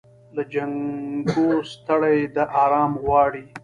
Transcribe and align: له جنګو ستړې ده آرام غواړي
له 0.35 0.43
جنګو 0.53 1.47
ستړې 1.71 2.19
ده 2.35 2.43
آرام 2.63 2.91
غواړي 3.03 3.43